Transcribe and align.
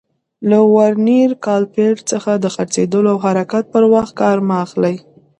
له 0.49 0.59
ورنیر 0.75 1.31
کالیپر 1.45 1.95
څخه 2.11 2.31
د 2.37 2.45
څرخېدلو 2.55 3.09
او 3.13 3.17
حرکت 3.25 3.63
پر 3.73 3.83
وخت 3.93 4.13
کار 4.21 4.37
مه 4.47 4.55
اخلئ. 4.65 4.95